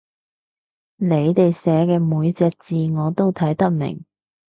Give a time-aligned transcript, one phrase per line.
[0.95, 4.03] 你哋寫嘅每隻字我都睇得明